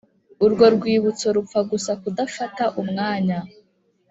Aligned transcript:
urwo 0.45 0.65
rwibutso 0.75 1.27
rupfa 1.35 1.59
gusa 1.71 1.91
kudafata 2.01 2.63
umwanya. 2.81 3.37